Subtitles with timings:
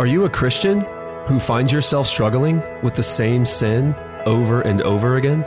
[0.00, 0.80] Are you a Christian
[1.26, 3.94] who finds yourself struggling with the same sin
[4.24, 5.44] over and over again?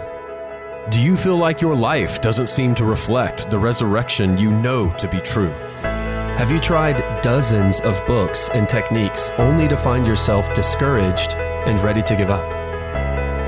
[0.91, 5.07] Do you feel like your life doesn't seem to reflect the resurrection you know to
[5.07, 5.49] be true?
[6.37, 12.03] Have you tried dozens of books and techniques only to find yourself discouraged and ready
[12.03, 12.47] to give up?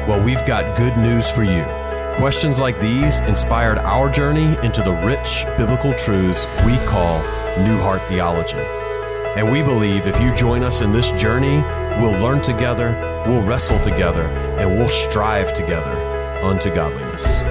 [0.09, 1.65] Well, we've got good news for you.
[2.17, 7.19] Questions like these inspired our journey into the rich biblical truths we call
[7.59, 8.74] New Heart Theology.
[9.35, 11.57] And we believe if you join us in this journey,
[12.01, 14.23] we'll learn together, we'll wrestle together,
[14.57, 15.91] and we'll strive together
[16.41, 17.41] unto godliness.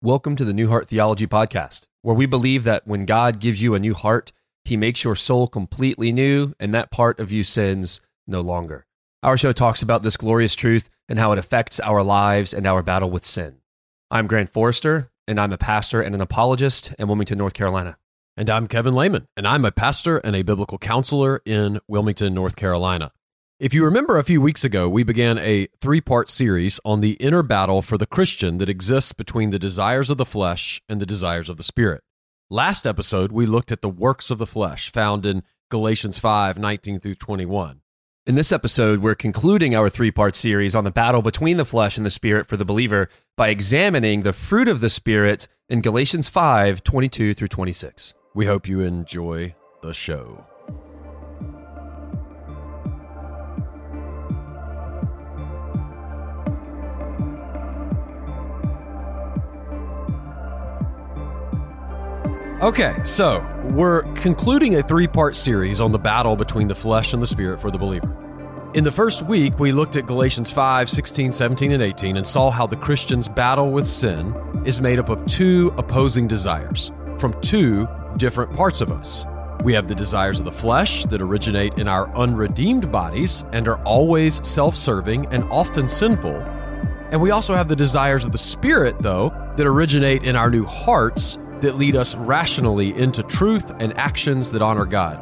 [0.00, 3.74] Welcome to the New Heart Theology Podcast, where we believe that when God gives you
[3.74, 4.30] a new heart,
[4.64, 8.86] he makes your soul completely new, and that part of you sins no longer.
[9.24, 12.84] Our show talks about this glorious truth and how it affects our lives and our
[12.84, 13.62] battle with sin.
[14.08, 17.98] I'm Grant Forrester, and I'm a pastor and an apologist in Wilmington, North Carolina.
[18.36, 22.54] And I'm Kevin Lehman, and I'm a pastor and a biblical counselor in Wilmington, North
[22.54, 23.10] Carolina.
[23.58, 27.14] If you remember a few weeks ago, we began a three part series on the
[27.14, 31.06] inner battle for the Christian that exists between the desires of the flesh and the
[31.06, 32.04] desires of the spirit.
[32.48, 37.00] Last episode, we looked at the works of the flesh found in Galatians 5 19
[37.00, 37.80] through 21.
[38.26, 41.96] In this episode, we're concluding our three part series on the battle between the flesh
[41.96, 46.28] and the spirit for the believer by examining the fruit of the spirit in Galatians
[46.28, 48.14] 5 22 through 26.
[48.34, 50.44] We hope you enjoy the show.
[62.66, 67.22] Okay, so we're concluding a three part series on the battle between the flesh and
[67.22, 68.12] the spirit for the believer.
[68.74, 72.50] In the first week, we looked at Galatians 5, 16, 17, and 18 and saw
[72.50, 77.86] how the Christian's battle with sin is made up of two opposing desires from two
[78.16, 79.26] different parts of us.
[79.62, 83.80] We have the desires of the flesh that originate in our unredeemed bodies and are
[83.84, 86.34] always self serving and often sinful.
[87.12, 90.64] And we also have the desires of the spirit, though, that originate in our new
[90.64, 95.20] hearts that lead us rationally into truth and actions that honor God.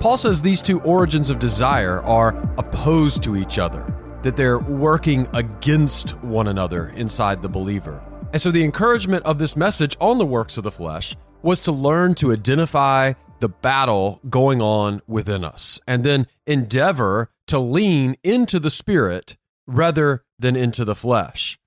[0.00, 3.84] Paul says these two origins of desire are opposed to each other,
[4.22, 8.02] that they're working against one another inside the believer.
[8.32, 11.72] And so the encouragement of this message on the works of the flesh was to
[11.72, 18.58] learn to identify the battle going on within us and then endeavor to lean into
[18.58, 21.58] the spirit rather than into the flesh.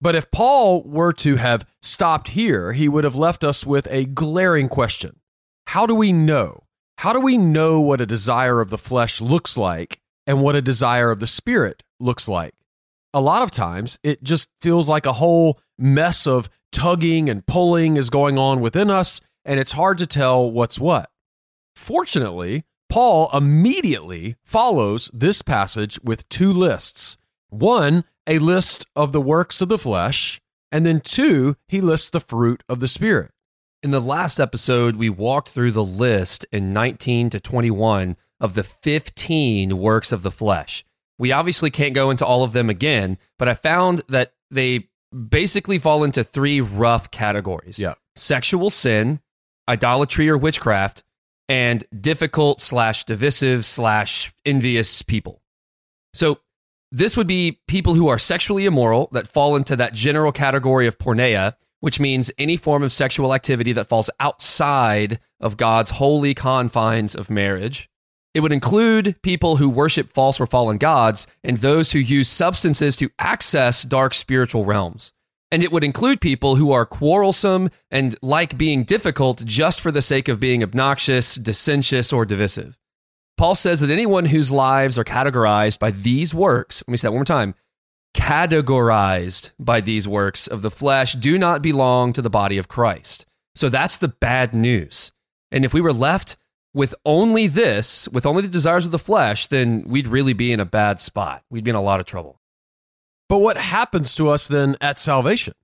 [0.00, 4.06] But if Paul were to have stopped here, he would have left us with a
[4.06, 5.20] glaring question
[5.68, 6.64] How do we know?
[6.98, 10.62] How do we know what a desire of the flesh looks like and what a
[10.62, 12.54] desire of the spirit looks like?
[13.12, 17.96] A lot of times it just feels like a whole mess of tugging and pulling
[17.96, 21.10] is going on within us, and it's hard to tell what's what.
[21.74, 27.16] Fortunately, Paul immediately follows this passage with two lists.
[27.48, 32.20] One a list of the works of the flesh, and then two, he lists the
[32.20, 33.32] fruit of the Spirit.
[33.82, 38.62] In the last episode, we walked through the list in 19 to 21 of the
[38.62, 40.84] 15 works of the flesh.
[41.18, 45.78] We obviously can't go into all of them again, but I found that they basically
[45.78, 47.94] fall into three rough categories yeah.
[48.14, 49.20] sexual sin,
[49.68, 51.02] idolatry or witchcraft,
[51.48, 55.42] and difficult slash divisive slash envious people.
[56.14, 56.38] So
[56.92, 60.98] this would be people who are sexually immoral that fall into that general category of
[60.98, 67.14] porneia, which means any form of sexual activity that falls outside of God's holy confines
[67.14, 67.88] of marriage.
[68.34, 72.96] It would include people who worship false or fallen gods and those who use substances
[72.96, 75.12] to access dark spiritual realms.
[75.50, 80.02] And it would include people who are quarrelsome and like being difficult just for the
[80.02, 82.79] sake of being obnoxious, dissentious, or divisive.
[83.40, 87.12] Paul says that anyone whose lives are categorized by these works, let me say that
[87.12, 87.54] one more time,
[88.14, 93.24] categorized by these works of the flesh, do not belong to the body of Christ.
[93.54, 95.12] So that's the bad news.
[95.50, 96.36] And if we were left
[96.74, 100.60] with only this, with only the desires of the flesh, then we'd really be in
[100.60, 101.42] a bad spot.
[101.48, 102.42] We'd be in a lot of trouble.
[103.26, 105.54] But what happens to us then at salvation?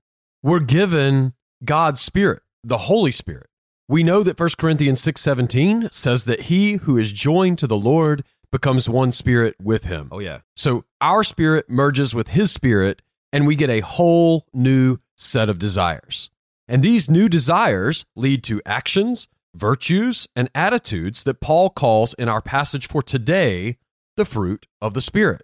[0.43, 3.50] We're given God's Spirit, the Holy Spirit.
[3.88, 8.24] We know that 1 Corinthians 6:17 says that he who is joined to the Lord
[8.50, 10.08] becomes one spirit with him.
[10.10, 10.40] Oh yeah.
[10.56, 13.02] So our spirit merges with his spirit
[13.32, 16.30] and we get a whole new set of desires.
[16.68, 22.42] And these new desires lead to actions, virtues, and attitudes that Paul calls in our
[22.42, 23.78] passage for today
[24.16, 25.42] the fruit of the Spirit.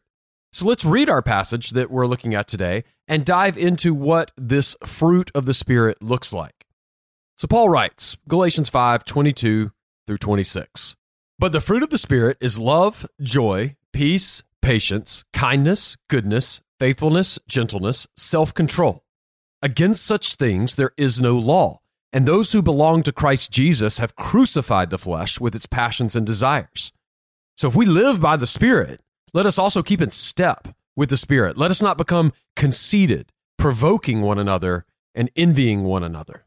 [0.52, 4.76] So let's read our passage that we're looking at today and dive into what this
[4.84, 6.61] fruit of the Spirit looks like.
[7.42, 9.72] So Paul writes, Galatians 5 22
[10.06, 10.94] through 26.
[11.40, 18.06] But the fruit of the Spirit is love, joy, peace, patience, kindness, goodness, faithfulness, gentleness,
[18.16, 19.02] self control.
[19.60, 21.80] Against such things there is no law.
[22.12, 26.24] And those who belong to Christ Jesus have crucified the flesh with its passions and
[26.24, 26.92] desires.
[27.56, 29.00] So if we live by the Spirit,
[29.34, 31.58] let us also keep in step with the Spirit.
[31.58, 36.44] Let us not become conceited, provoking one another, and envying one another.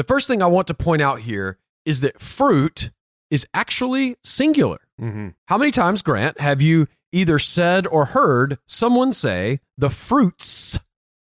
[0.00, 2.90] The first thing I want to point out here is that fruit
[3.30, 4.78] is actually singular.
[4.98, 5.28] Mm-hmm.
[5.44, 10.78] How many times, Grant, have you either said or heard someone say the fruits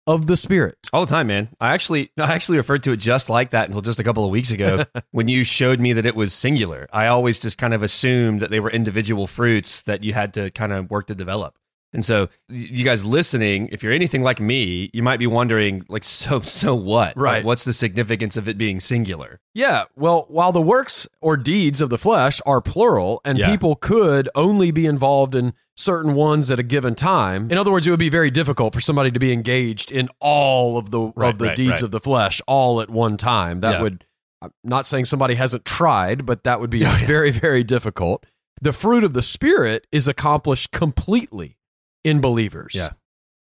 [0.07, 0.89] of the Spirit?
[0.91, 1.49] All the time, man.
[1.61, 4.31] I actually I actually referred to it just like that until just a couple of
[4.31, 6.87] weeks ago when you showed me that it was singular.
[6.91, 10.49] I always just kind of assumed that they were individual fruits that you had to
[10.49, 11.59] kind of work to develop.
[11.93, 16.03] And so you guys listening, if you're anything like me, you might be wondering like
[16.21, 17.15] so so what?
[17.15, 17.45] Right.
[17.45, 19.39] What's the significance of it being singular?
[19.53, 23.49] Yeah, well, while the works or deeds of the flesh are plural and Yeah.
[23.51, 27.85] people could only be involved in certain ones at a given time, in other words,
[27.87, 31.29] it would be very difficult for somebody to be engaged in all of the Right,
[31.33, 31.81] of the right, deeds right.
[31.83, 33.59] of the flesh all at one time.
[33.61, 33.81] That Yeah.
[33.83, 34.05] would
[34.41, 38.25] I'm not saying somebody hasn't tried, but that would be oh, very very difficult.
[38.61, 41.57] The fruit of the spirit is accomplished completely
[42.03, 42.73] in believers.
[42.75, 42.89] Yeah.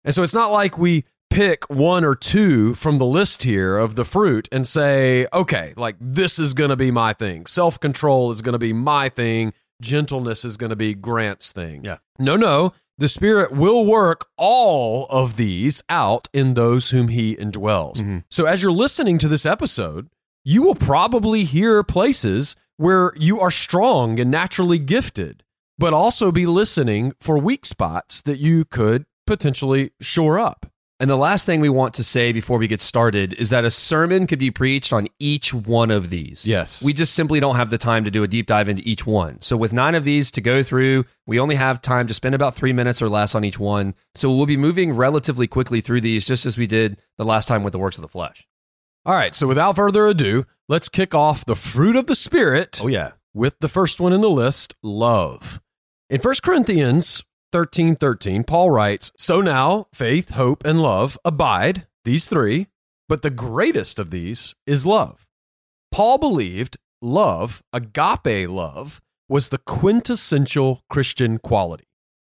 [0.04, 3.96] And so it's not like we pick one or two from the list here of
[3.96, 7.46] the fruit and say, okay, like this is going to be my thing.
[7.46, 9.54] Self control is going to be my thing.
[9.82, 11.84] Gentleness is going to be Grant's thing.
[11.84, 11.98] Yeah.
[12.18, 12.74] No, no.
[12.98, 17.98] The Spirit will work all of these out in those whom He indwells.
[17.98, 18.24] Mhm.
[18.32, 20.08] So as you're listening to this episode,
[20.44, 25.44] you will probably hear places where you are strong and naturally gifted,
[25.78, 30.66] but also be listening for weak spots that you could potentially shore up.
[31.00, 33.70] And the last thing we want to say before we get started is that a
[33.70, 36.48] sermon could be preached on each one of these.
[36.48, 36.84] Yes.
[36.84, 39.40] We just simply don't have the time to do a deep dive into each one.
[39.40, 42.56] So, with nine of these to go through, we only have time to spend about
[42.56, 43.94] three minutes or less on each one.
[44.16, 47.62] So, we'll be moving relatively quickly through these, just as we did the last time
[47.62, 48.48] with the works of the flesh.
[49.06, 49.36] All right.
[49.36, 53.12] So without further ado, let's kick off the fruit of the Spirit Oh, yeah.
[53.34, 55.62] with the first one in the list love.
[56.10, 62.28] In 1 Corinthians 13 13, Paul writes, So now faith, hope, and love abide, these
[62.28, 62.68] three,
[63.10, 65.28] but the greatest of these is love.
[65.92, 71.88] Paul believed love, agape love, was the quintessential Christian quality.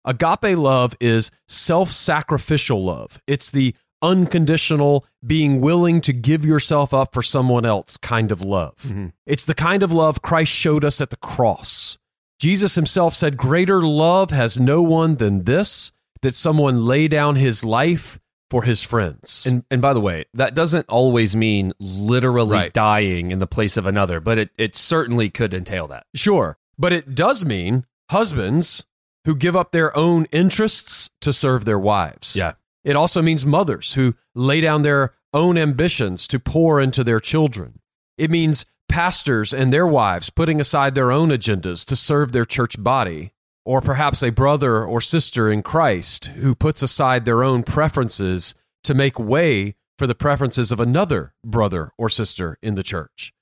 [0.07, 3.21] Agape love is self sacrificial love.
[3.27, 8.77] It's the unconditional, being willing to give yourself up for someone else kind of love.
[8.85, 9.13] Mhm.
[9.27, 11.99] It's the kind of love Christ showed us at the cross.
[12.39, 15.93] Jesus himself said, Greater love has no one than this,
[16.23, 18.19] that someone lay down his life
[18.51, 19.45] for his friends.
[19.47, 22.73] And, and by the way, that doesn't always mean literally Right.
[22.73, 26.07] dying in the place of another, but it, it certainly could entail that.
[26.15, 26.59] Sure.
[26.79, 28.85] But it does mean husbands
[29.25, 32.37] who give up their own interests to serve their wives.
[32.37, 32.53] Yeah.
[32.85, 37.81] It also means mothers who lay down their own ambitions to pour into their children.
[38.17, 42.83] It means pastors and their wives putting aside their own agendas to serve their church
[42.83, 43.33] body.
[43.65, 48.55] Or perhaps a brother or sister in Christ who puts aside their own preferences
[48.85, 53.33] to make way for the preferences of another brother or sister in the church.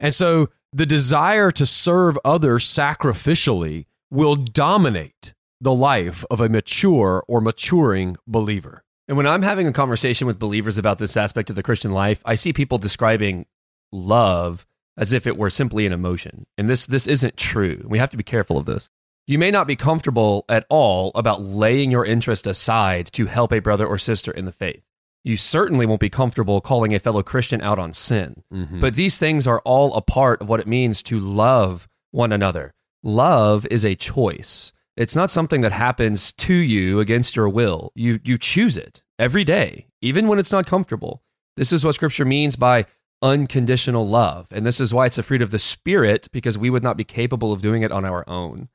[0.00, 7.22] And so the desire to serve others sacrificially will dominate the life of a mature
[7.28, 8.84] or maturing believer.
[9.06, 12.22] And when I'm having a conversation with believers about this aspect of the Christian life,
[12.24, 13.46] I see people describing
[13.92, 16.46] love as if it were simply an emotion.
[16.56, 17.84] And this this isn't true.
[17.86, 18.88] We have to be careful of this.
[19.26, 23.60] You may not be comfortable at all about laying your interest aside to help a
[23.60, 24.82] brother or sister in the faith.
[25.24, 28.42] You certainly won't be comfortable calling a fellow Christian out on sin.
[28.52, 28.80] Mm-hmm.
[28.80, 32.74] But these things are all a part of what it means to love one another.
[33.02, 34.74] Love is a choice.
[34.96, 37.90] It's not something that happens to you against your will.
[37.94, 41.22] You you choose it every day, even when it's not comfortable.
[41.56, 42.86] This is what scripture means by
[43.24, 44.46] unconditional love.
[44.52, 47.04] And this is why it's a fruit of the spirit because we would not be
[47.04, 48.68] capable of doing it on our own.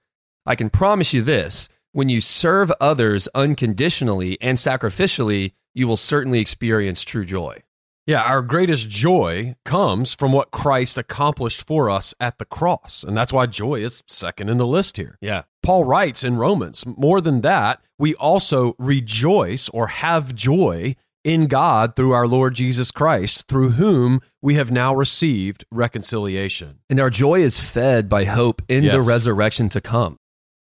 [0.45, 6.39] I can promise you this, when you serve others unconditionally and sacrificially, you will certainly
[6.39, 7.61] experience true joy.
[8.07, 13.03] Yeah, our greatest joy comes from what Christ accomplished for us at the cross.
[13.03, 15.19] And that's why joy is second in the list here.
[15.21, 15.43] Yeah.
[15.61, 21.95] Paul writes in Romans, more than that, we also rejoice or have joy in God
[21.95, 26.79] through our Lord Jesus Christ, through whom we have now received reconciliation.
[26.89, 30.17] And our joy is fed by hope in the resurrection to come.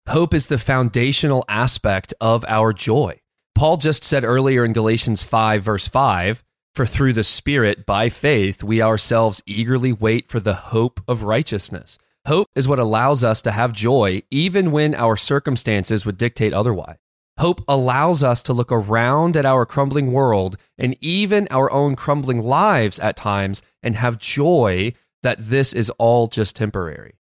[0.08, 3.20] Hope is the foundational aspect of our joy.
[3.54, 6.42] Paul just said earlier in Galatians 5, verse 5,
[6.74, 11.98] For through the Spirit, by faith, we ourselves eagerly wait for the hope of righteousness.
[12.26, 16.96] Hope is what allows us to have joy even when our circumstances would dictate otherwise.
[17.42, 22.40] Hope allows us to look around at our crumbling world and even our own crumbling
[22.40, 24.92] lives at times and have joy
[25.24, 27.14] that this is all just temporary.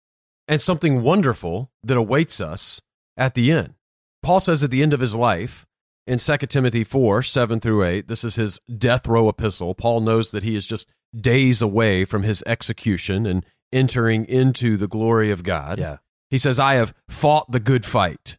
[0.49, 2.83] And something wonderful that awaits us
[3.17, 3.75] at the end.
[4.21, 5.67] Paul says at the end of his life
[6.05, 9.73] in 2 Timothy 4 7 through 8, this is his death row epistle.
[9.77, 14.89] Paul knows that he is just days away from his execution and entering into the
[14.89, 15.79] glory of God.
[15.79, 15.99] Yeah.
[16.29, 18.37] He says, I have fought the good fight.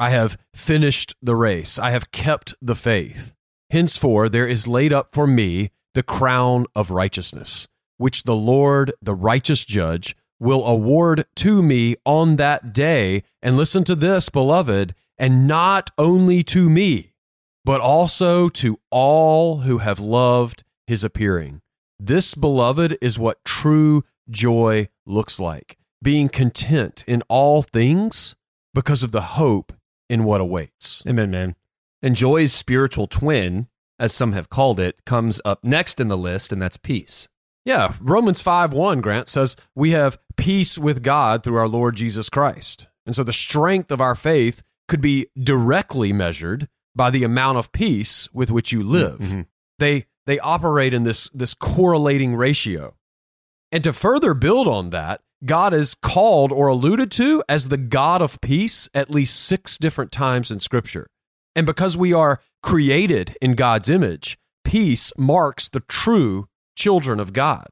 [0.00, 1.78] I have finished the race.
[1.78, 3.34] I have kept the faith.
[3.68, 9.14] Henceforth, there is laid up for me the crown of righteousness, which the Lord, the
[9.14, 13.24] righteous judge, will award to me on that day.
[13.42, 17.12] And listen to this, beloved, and not only to me,
[17.66, 21.60] but also to all who have loved his appearing.
[21.98, 28.34] This, beloved, is what true joy looks like being content in all things
[28.72, 29.74] because of the hope
[30.10, 31.02] in what awaits.
[31.06, 31.54] Amen, man.
[32.02, 36.52] And joy's spiritual twin, as some have called it, comes up next in the list,
[36.52, 37.28] and that's peace.
[37.64, 42.28] Yeah, Romans 5 1, Grant says, We have peace with God through our Lord Jesus
[42.28, 42.88] Christ.
[43.06, 47.70] And so the strength of our faith could be directly measured by the amount of
[47.72, 49.20] peace with which you live.
[49.20, 49.46] Mhm.
[49.78, 52.96] They they operate in this this correlating ratio.
[53.72, 58.20] And to further build on that, God is called or alluded to as the God
[58.20, 61.06] of peace at least 6 different times in scripture.
[61.56, 67.68] And because we are created in God's image, peace marks the true children of God.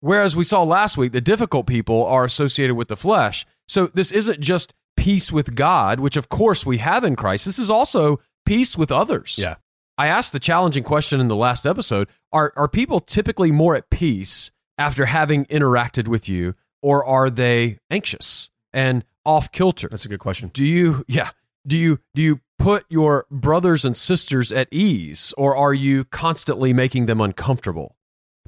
[0.00, 3.44] Whereas we saw last week, the difficult people are associated with the flesh.
[3.68, 7.44] So this isn't just peace with God, which of course we have in Christ.
[7.44, 9.38] This is also peace with others.
[9.38, 9.56] Yeah.
[9.98, 13.90] I asked the challenging question in the last episode are, are people typically more at
[13.90, 14.50] peace
[14.82, 19.88] after having interacted with you, or are they anxious and off kilter?
[19.88, 20.50] That's a good question.
[20.52, 21.30] do you yeah
[21.66, 26.72] do you do you put your brothers and sisters at ease or are you constantly
[26.72, 27.96] making them uncomfortable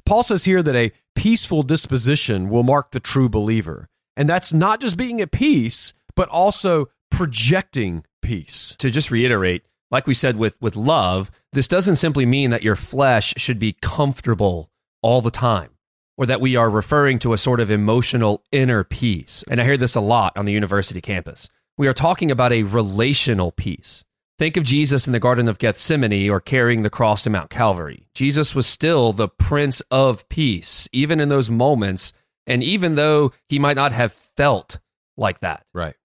[0.05, 4.79] paul says here that a peaceful disposition will mark the true believer and that's not
[4.79, 10.59] just being at peace but also projecting peace To just reiterate, like we said with,
[10.59, 14.69] with love, this doesn't simply mean that your flesh should be comfortable
[15.01, 15.74] all the time
[16.17, 19.43] or that we are referring to a sort of emotional inner peace.
[19.49, 21.49] And I hear this a lot on the university campus.
[21.77, 24.03] We are talking about a relational peace.
[24.37, 28.07] Think of Jesus in the Garden of Gethsemane or carrying the cross to Mount Calvary.
[28.13, 32.11] Jesus was still the Prince of Peace, even in those moments,
[32.45, 34.79] and even though he might not have felt
[35.15, 35.65] like that.
[35.73, 35.95] right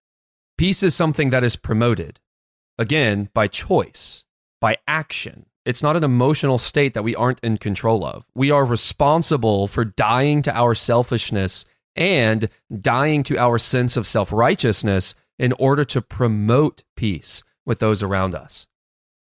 [0.56, 2.20] Peace is something that is promoted,
[2.78, 4.26] again, by choice,
[4.60, 5.46] by action.
[5.70, 8.26] It's not an emotional state that we aren't in control of.
[8.34, 12.48] We are responsible for dying to our selfishness and
[12.80, 18.34] dying to our sense of self righteousness in order to promote peace with those around
[18.34, 18.66] us.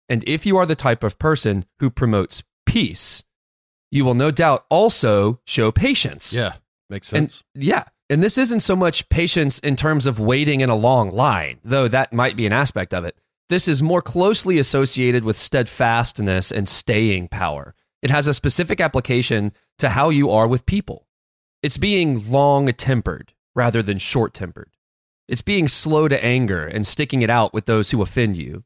[0.10, 3.24] And if you are the type of person who promotes peace,
[3.92, 6.34] you will no doubt also show patience.
[6.34, 6.54] yeah
[6.90, 7.84] makes sense And yeah.
[8.10, 11.88] And this isn't so much patience in terms of waiting in a long line, though
[11.88, 13.16] that might be an aspect of it.
[13.52, 17.76] This is more closely associated with steadfastness and staying power.
[18.02, 21.06] It has a specific application to how you are with people.
[21.62, 24.70] It's being long tempered rather than short tempered.
[25.28, 28.64] It's being slow to anger and sticking it out with those who offend you.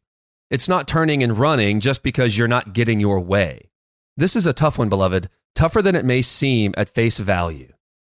[0.52, 3.72] It's not turning and running just because you're not getting your way.
[4.16, 7.74] This is a tough one, beloved, tougher than it may seem at face value.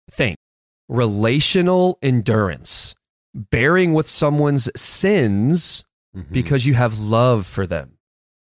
[0.09, 0.37] Think
[0.87, 2.95] relational endurance,
[3.35, 5.83] bearing with someone's sins
[6.15, 6.31] Mhm.
[6.31, 7.97] because you have love for them.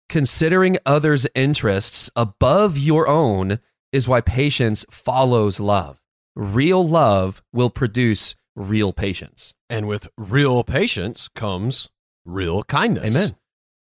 [0.10, 3.60] Considering others' interests above your own
[3.91, 6.00] is why patience follows love.
[6.36, 9.53] Real love will produce real patience.
[9.70, 11.89] and with real patience comes
[12.25, 13.36] real kindness Amen.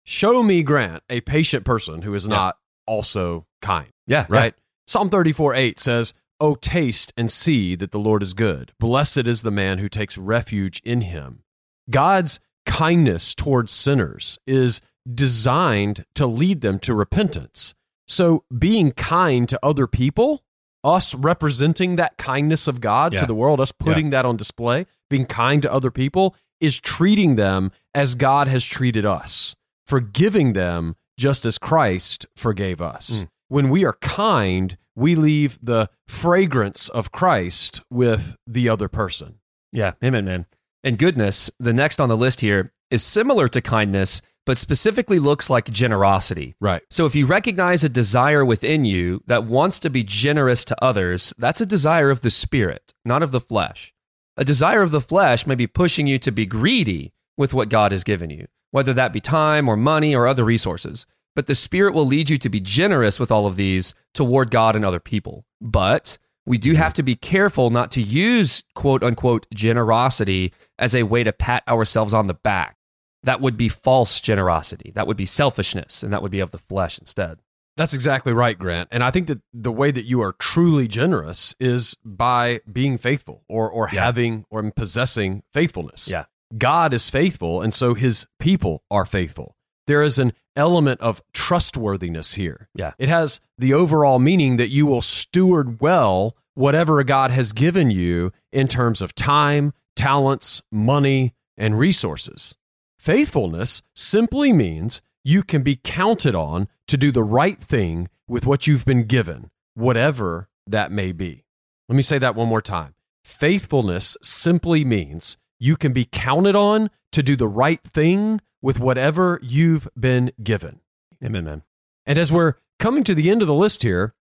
[0.04, 4.54] show me grant a patient person who is not also kind Yeah, right?
[4.88, 8.72] Psalm 34 8 says, Oh, taste and see that the Lord is good.
[8.80, 11.44] Blessed is the man who takes refuge in him.
[11.90, 12.40] God's
[12.78, 14.80] kindness towards sinners is
[15.12, 17.74] designed to lead them to repentance.
[18.06, 20.42] So, being kind to other people,
[20.84, 23.20] us representing that kindness of God Yeah.
[23.20, 27.36] to the world, us putting that on display, being kind to other people, is treating
[27.36, 29.56] them as God has treated us,
[29.86, 33.22] forgiving them just as Christ forgave us.
[33.24, 33.28] Mm.
[33.48, 39.40] When we are kind, we leave the fragrance of Christ with the other person.
[39.72, 40.46] Yeah, amen, man.
[40.88, 45.50] And goodness, the next on the list here, is similar to kindness, but specifically looks
[45.50, 46.54] like generosity.
[46.62, 46.80] Right.
[46.88, 51.34] So if you recognize a desire within you that wants to be generous to others,
[51.36, 53.92] that's a desire of the spirit, not of the flesh.
[54.38, 57.92] A desire of the flesh may be pushing you to be greedy with what God
[57.92, 61.04] has given you, whether that be time or money or other resources.
[61.36, 64.74] But the spirit will lead you to be generous with all of these toward God
[64.74, 65.44] and other people.
[65.60, 66.16] But
[66.46, 66.82] we do mm-hmm.
[66.82, 71.62] have to be careful not to use quote unquote generosity as a way to pat
[71.68, 72.76] ourselves on the back.
[73.24, 74.92] That would be false generosity.
[74.94, 77.38] That would be selfishness, and that would be of the flesh instead.
[77.76, 78.88] That's exactly right, Grant.
[78.92, 83.44] And I think that the way that you are truly generous is by being faithful
[83.48, 84.04] or or Yeah.
[84.04, 86.08] having or possessing faithfulness.
[86.10, 86.24] Yeah.
[86.56, 89.54] God is faithful and so his people are faithful.
[89.86, 92.68] There is an element of trustworthiness here.
[92.74, 92.92] Yeah.
[92.98, 98.32] It has the overall meaning that you will steward well whatever God has given you
[98.52, 102.56] in terms of time, talents, money, and resources.
[102.98, 108.66] Faithfulness simply means you can be counted on to do the right thing with what
[108.66, 111.44] you've been given, whatever that may be.
[111.88, 112.94] Let me say that one more time.
[113.24, 119.40] Faithfulness simply means you can be counted on to do the right thing with whatever
[119.42, 120.80] you've been given.
[121.24, 121.62] Amen, man.
[122.06, 124.14] And as we're coming to the end of the list here,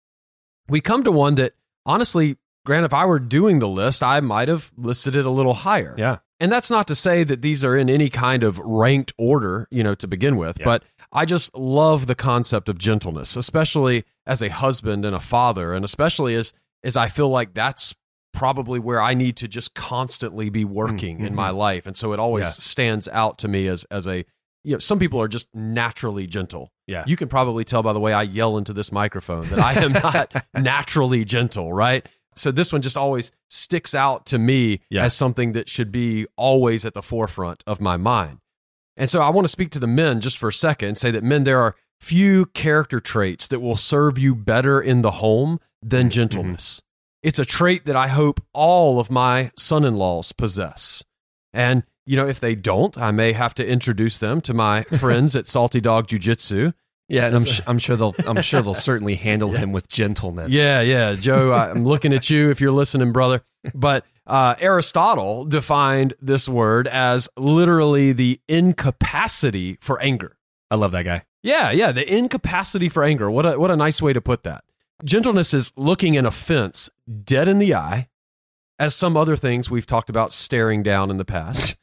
[0.67, 1.53] we come to one that
[1.85, 5.53] honestly, Grant, if I were doing the list, I might have listed it a little
[5.53, 5.95] higher.
[5.97, 6.17] Yeah.
[6.37, 9.83] And that's not to say that these are in any kind of ranked order, you
[9.83, 10.65] know, to begin with, Yeah.
[10.65, 10.83] but
[11.13, 15.85] I just love the concept of gentleness, especially as a husband and a father, and
[15.85, 16.51] especially as
[16.83, 17.95] as I feel like that's
[18.33, 21.35] probably where I need to just constantly be mm, working in mm-hmm.
[21.35, 21.87] my life.
[21.87, 22.49] And so it always Yeah.
[22.49, 24.25] stands out to me as as a
[24.65, 26.73] you know, some people are just naturally gentle.
[26.87, 27.05] Yeah.
[27.07, 29.93] You can probably tell by the way I yell into this microphone that I am
[30.03, 32.05] not naturally gentle, right?
[32.37, 35.05] So this one just always sticks out to me Yeah.
[35.05, 38.39] as something that should be always at the forefront of my mind.
[38.95, 41.11] And so I want to speak to the men just for a second and say
[41.11, 45.59] that men, there are few character traits that will serve you better in the home
[45.81, 46.09] than mm-hmm.
[46.09, 46.81] gentleness.
[47.23, 51.03] It's a trait that I hope all of my son in laws possess.
[51.53, 55.35] And, you know, if they don't, I may have to introduce them to my friends
[55.35, 56.71] at Salty Dog Jiu Jitsu.
[57.09, 60.51] Yeah, and I'm, sh- I'm sure they'll I'm sure they'll certainly handle him with gentleness.
[60.51, 61.15] Yeah, yeah.
[61.15, 63.43] Joe, I'm looking at you if you're listening, brother.
[63.73, 70.37] But uh, Aristotle defined this word as literally the incapacity for anger.
[70.69, 71.23] I love that guy.
[71.43, 73.31] Yeah, yeah, the incapacity for anger.
[73.31, 74.65] What a what a nice way to put that.
[75.03, 76.89] Gentleness is looking an offense
[77.23, 78.09] dead in the eye,
[78.79, 81.75] as some other things we've talked about staring down in the past,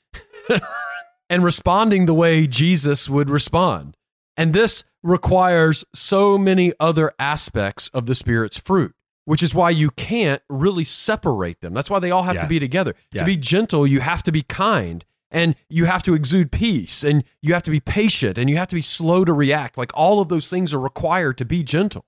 [1.30, 3.96] and responding the way Jesus would respond.
[4.36, 8.94] And this requires so many other aspects of the Spirit's fruit,
[9.26, 11.74] which is why you can't really separate them.
[11.74, 12.42] That's why they all have Yeah.
[12.42, 12.94] to be together.
[13.12, 13.20] Yeah.
[13.20, 17.22] To be gentle, you have to be kind and you have to exude peace and
[17.42, 19.76] you have to be patient and you have to be slow to react.
[19.78, 22.06] Like all of those things are required to be gentle.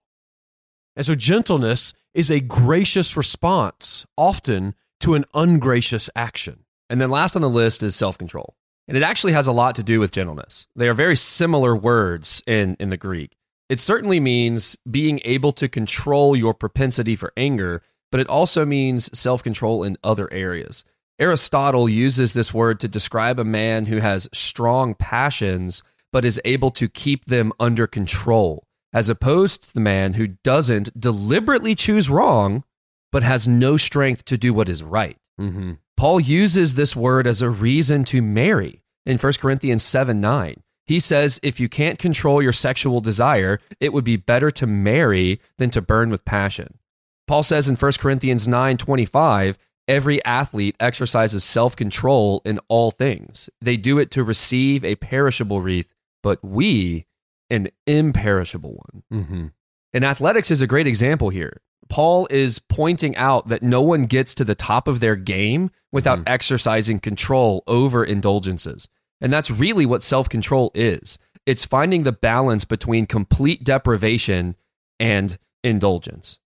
[0.97, 6.65] And so, gentleness is a gracious response, often to an ungracious action.
[6.89, 8.56] And then last on the list is self control.
[8.88, 10.68] And it actually has a lot to do with gentleness.
[10.77, 13.37] They are very similar words in, in the Greek.
[13.68, 19.16] It certainly means being able to control your propensity for anger, but it also means
[19.18, 20.85] self control in other areas.
[21.18, 26.70] Aristotle uses this word to describe a man who has strong passions, but is able
[26.72, 32.64] to keep them under control, as opposed to the man who doesn't deliberately choose wrong,
[33.11, 35.16] but has no strength to do what is right.
[35.40, 35.72] Mm-hmm.
[35.97, 40.63] Paul uses this word as a reason to marry in 1 Corinthians 7 9.
[40.87, 45.41] He says, if you can't control your sexual desire, it would be better to marry
[45.59, 46.79] than to burn with passion.
[47.27, 53.51] Paul says in 1 Corinthians 9 25, every athlete exercises self control in all things.
[53.61, 57.07] They do it to receive a perishable wreath, but we
[57.51, 59.03] an imperishable one.
[59.13, 59.47] Mm-hmm.
[59.93, 61.63] And athletics is a great example here.
[61.88, 66.20] Paul is pointing out that no one gets to the top of their game without
[66.20, 66.29] Mhm.
[66.29, 68.88] exercising control over indulgences.
[69.20, 74.57] And that's really what self control is it's finding the balance between complete deprivation
[74.99, 76.40] and indulgence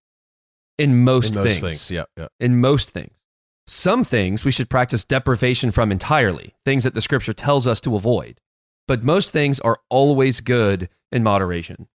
[0.77, 1.61] in most, In most things.
[1.61, 1.91] things.
[1.91, 2.27] Yeah, yeah.
[2.39, 3.17] In most things.
[3.67, 7.95] Some things we should practice deprivation from entirely, things that the scripture tells us to
[7.95, 8.39] avoid.
[8.87, 11.87] But most things are always good in moderation.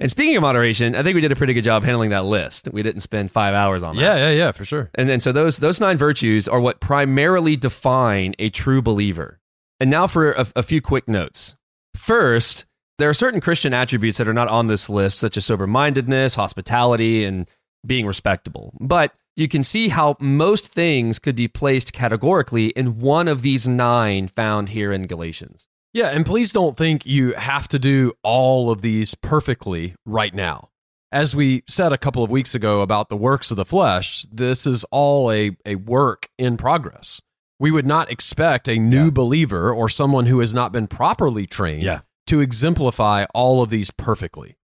[0.00, 2.68] And speaking of moderation, I think we did a pretty good job handling that list.
[2.72, 4.02] We didn't spend five hours on that.
[4.02, 4.90] Yeah, yeah, yeah, for sure.
[4.94, 9.40] And then so those those nine virtues are what primarily define a true believer.
[9.78, 11.56] And now for a, a few quick notes.
[11.94, 12.66] First,
[12.98, 16.36] there are certain Christian attributes that are not on this list, such as sober mindedness,
[16.36, 17.48] hospitality, and
[17.84, 18.72] being respectable.
[18.80, 23.66] But you can see how most things could be placed categorically in one of these
[23.66, 25.68] nine found here in Galatians.
[25.94, 30.70] Yeah, and please don't think you have to do all of these perfectly right now.
[31.10, 34.66] As we said a couple of weeks ago about the works of the flesh, this
[34.66, 37.20] is all a, a work in progress.
[37.60, 39.10] We would not expect a new Yeah.
[39.10, 42.00] believer or someone who has not been properly trained Yeah.
[42.28, 44.56] to exemplify all of these perfectly.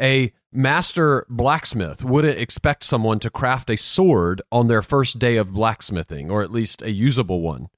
[0.00, 5.52] A master blacksmith wouldn't expect someone to craft a sword on their first day of
[5.52, 7.68] blacksmithing, or at least a usable one.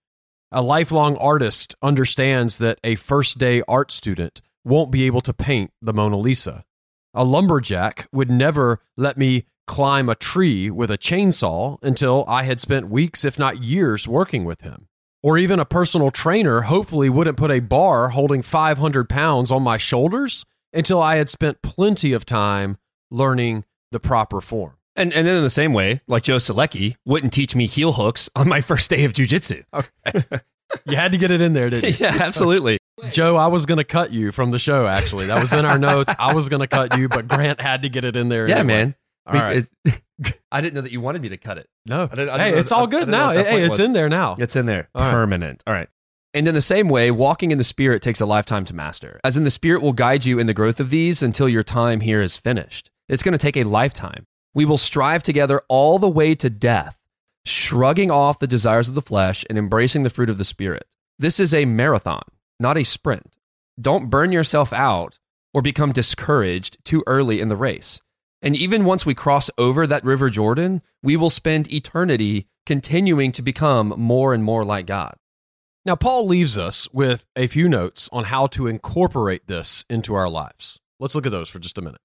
[0.57, 5.73] A lifelong artist understands that a first day art student won't be able to paint
[5.83, 6.64] the Mona Lisa.
[7.12, 12.61] A lumberjack would never let me climb a tree with a chainsaw until I had
[12.61, 14.87] spent weeks, if not years, working with him.
[15.25, 19.77] Or even a personal trainer hopefully wouldn't put a bar holding 500 pounds on my
[19.77, 22.77] shoulders until I had spent plenty of time
[23.11, 24.77] learning the proper form.
[24.96, 28.30] And and then in the same way, like Joe Selecki wouldn't teach me heel hooks
[28.37, 29.64] on my first day of jujitsu.
[30.87, 32.07] You had to get it in there, didn't you?
[32.07, 32.78] yeah, absolutely.
[33.11, 35.26] Joe, I was going to cut you from the show, actually.
[35.26, 36.12] That was in our notes.
[36.18, 38.48] I was going to cut you, but Grant had to get it in there.
[38.48, 38.74] Yeah, anyway.
[38.74, 38.94] man.
[39.26, 39.64] All right.
[39.85, 40.00] It-
[40.50, 41.68] I didn't know that you wanted me to cut it.
[41.87, 42.04] No.
[42.11, 43.30] I didn't- I hey, didn't know- it's all I- I good now.
[43.30, 43.87] Hey, it's was.
[43.87, 44.35] in there now.
[44.38, 44.88] It's in there.
[44.94, 45.11] All right.
[45.12, 45.62] Permanent.
[45.66, 45.88] All right.
[46.33, 49.20] And in the same way, walking in the Spirit takes a lifetime to master.
[49.22, 52.00] As in, the Spirit will guide you in the growth of these until your time
[52.00, 52.90] here is finished.
[53.09, 54.26] It's going to take a lifetime.
[54.55, 57.03] We will strive together all the way to death,
[57.45, 60.87] shrugging off the desires of the flesh and embracing the fruit of the Spirit.
[61.19, 62.23] This is a marathon,
[62.61, 63.37] not a sprint.
[63.81, 65.19] Don't burn yourself out
[65.53, 68.01] or become discouraged too early in the race.
[68.40, 73.43] And even once we cross over that River Jordan, we will spend eternity continuing to
[73.43, 75.17] become more and more like God.
[75.87, 80.29] Now, Paul leaves us with a few notes on how to incorporate this into our
[80.29, 80.81] lives.
[80.99, 82.01] Let's look at those for just a minute.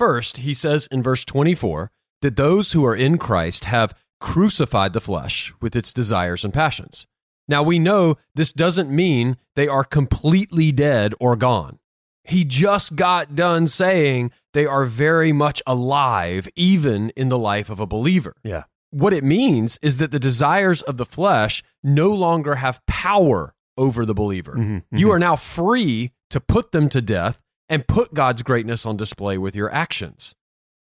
[0.00, 1.90] First, he says in verse 24
[2.22, 7.06] that those who are in Christ have crucified the flesh with its desires and passions.
[7.46, 11.80] Now, we know this doesn't mean they are completely dead or gone.
[12.24, 17.78] He just got done saying they are very much alive, even in the life of
[17.78, 18.36] a believer.
[18.42, 18.62] Yeah.
[18.88, 24.06] What it means is that the desires of the flesh no longer have power over
[24.06, 24.54] the believer.
[24.56, 28.98] Mhm, You are now free to put them to death and put God's greatness on
[28.98, 30.34] display with your actions.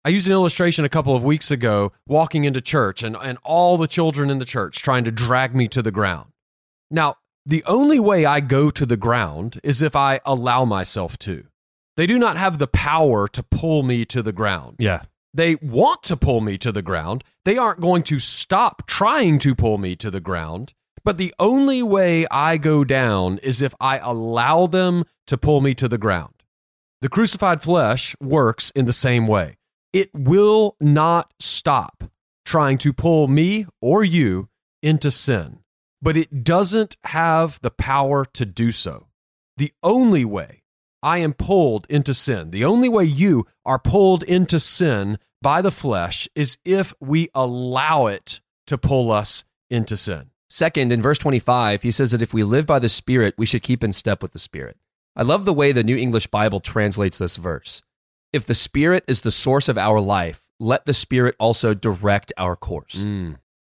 [0.03, 3.77] I used an illustration a couple of weeks ago walking into church and, and all
[3.77, 6.31] the children in the church trying to drag me to the ground.
[6.89, 11.45] Now, the only way I go to the ground is if I allow myself to.
[11.95, 14.77] They do not have the power to pull me to the ground.
[14.79, 15.03] Yeah.
[15.33, 17.23] They want to pull me to the ground.
[17.45, 20.73] They aren't going to stop trying to pull me to the ground.
[21.03, 25.75] But the only way I go down is if I allow them to pull me
[25.75, 26.38] to the ground.
[27.01, 29.57] The crucified flesh works in the same way.
[29.93, 32.03] It will not stop
[32.45, 34.49] trying to pull me or you
[34.83, 35.59] into sin,
[36.01, 39.07] but it doesn't have the power to do so.
[39.55, 40.63] The only way
[41.01, 45.71] I am pulled into sin, the only way you are pulled into sin by the
[45.71, 50.31] flesh is if we allow it to pull us into sin.
[50.49, 53.63] Second, in verse 25, he says that if we live by the Spirit, we should
[53.63, 54.77] keep in step with the Spirit.
[55.15, 57.81] I love the way the New English Bible translates this verse.
[58.31, 62.55] If the Spirit is the source of our life, let the Spirit also direct our
[62.55, 62.95] course.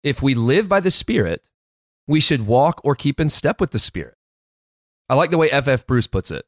[0.03, 1.51] If we live by the Spirit,
[2.07, 4.17] we should walk or keep in step with the Spirit.
[5.09, 5.87] I like the way F.F.
[5.87, 6.45] Bruce puts it.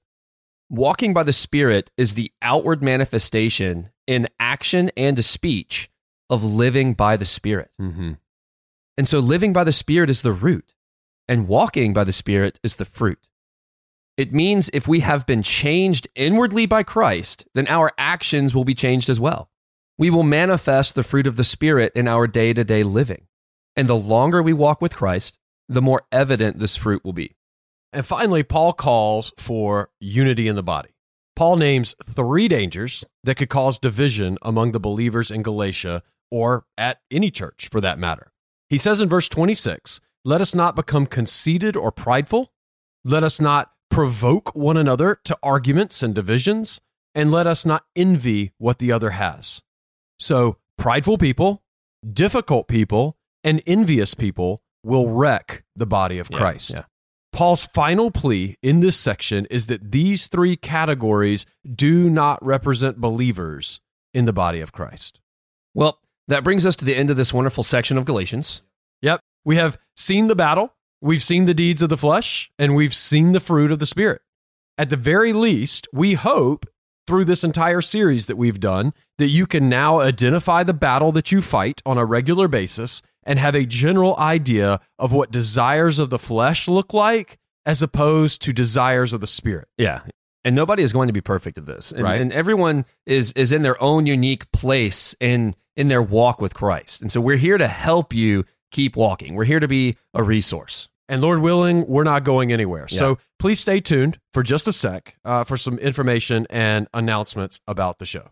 [0.69, 5.91] Walking by the Spirit is the outward manifestation in action and speech
[6.29, 7.71] of living by the Spirit.
[7.81, 8.13] Mm-hmm.
[8.97, 10.75] And so living by the Spirit is the root,
[11.27, 13.30] and walking by the Spirit is the fruit.
[14.21, 18.75] It means if we have been changed inwardly by Christ, then our actions will be
[18.75, 19.49] changed as well.
[19.97, 23.29] We will manifest the fruit of the Spirit in our day to day living.
[23.77, 25.39] And the longer we walk with Christ,
[25.71, 27.35] the more evident this fruit will be.
[27.95, 30.91] And finally, Paul calls for unity in the body.
[31.35, 36.99] Paul names three dangers that could cause division among the believers in Galatia or at
[37.11, 38.33] any church for that matter.
[38.69, 42.53] He says in verse 26 Let us not become conceited or prideful.
[43.03, 46.81] Let us not provoke one another to arguments and divisions.
[47.14, 49.62] And let us not envy what the other has.
[50.20, 51.61] So, prideful people,
[52.09, 56.70] difficult people, and envious people will wreck the body of Yeah, Christ.
[56.72, 56.85] yeah.
[57.33, 63.81] Paul's final plea in this section is that these three categories do not represent believers
[64.14, 65.20] in the body of Christ.
[65.74, 65.98] Well,
[66.29, 68.62] that brings us to the end of this wonderful section of Galatians.
[69.03, 72.95] Yep, we have seen the battle, we've seen the deeds of the flesh, and we've
[72.95, 74.23] seen the fruit of the Spirit.
[74.79, 76.67] At the very least, we hope
[77.07, 81.33] through this entire series that we've done that you can now identify the battle that
[81.33, 86.09] you fight on a regular basis and have a general idea of what desires of
[86.11, 89.69] the flesh look like as opposed to desires of the spirit.
[89.77, 90.01] Yeah.
[90.45, 91.93] And nobody is going to be perfect at this.
[91.93, 92.21] And, Right.
[92.21, 97.03] and everyone is is in their own unique place in in their walk with Christ.
[97.03, 99.35] And so we're here to help you keep walking.
[99.35, 100.89] We're here to be a resource.
[101.11, 102.87] And Lord willing, we're not going anywhere.
[102.88, 102.99] Yeah.
[102.99, 107.99] So please stay tuned for just a sec uh, for some information and announcements about
[107.99, 108.31] the show.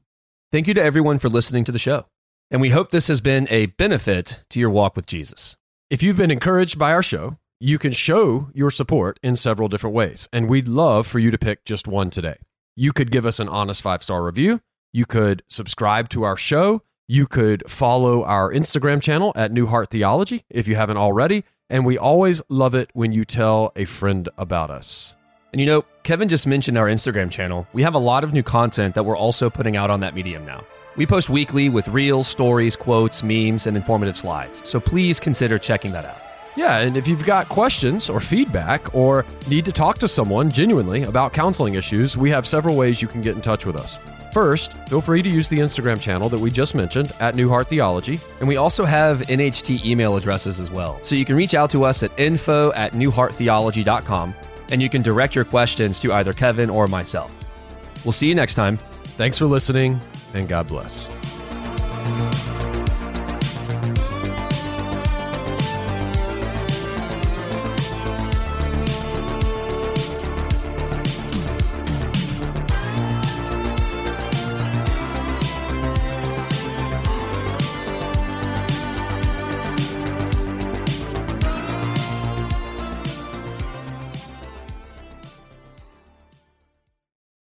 [0.53, 2.07] Thank you to everyone for listening to the show.
[2.53, 5.57] And we hope this has been a benefit to your walk with Jesus.
[5.91, 9.97] If you've been encouraged by our show, you can show your support in several different
[9.97, 10.29] ways.
[10.33, 12.37] And we'd love for you to pick just one today.
[12.77, 14.61] You could give us an honest five star review.
[14.93, 16.83] You could subscribe to our show.
[17.09, 21.43] You could follow our Instagram channel at New Heart Theology if you haven't already.
[21.71, 25.17] And we always love it when you tell a friend about us.
[25.53, 27.67] And you know, Kevin just mentioned our Instagram channel.
[27.73, 30.45] We have a lot of new content that we're also putting out on that medium
[30.45, 30.65] now.
[30.97, 34.69] We post weekly with reels, stories, quotes, memes, and informative slides.
[34.69, 36.19] So please consider checking that out.
[36.57, 41.05] Yeah, and if you've got questions or feedback or need to talk to someone genuinely
[41.05, 44.01] about counseling issues, we have several ways you can get in touch with us.
[44.39, 47.67] First, feel free to use the Instagram channel that we just mentioned at New Heart
[47.67, 48.21] Theology.
[48.39, 51.01] And we also have NHT email addresses as well.
[51.03, 54.35] So you can reach out to us at info at newhearttheology.com
[54.71, 57.33] and you can direct your questions to either Kevin or myself.
[58.05, 58.77] We'll see you next time.
[59.17, 59.99] Thanks for listening,
[60.35, 61.09] and God bless.